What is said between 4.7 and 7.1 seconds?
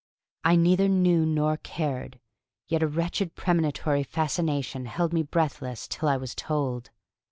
held me breathless till I was told.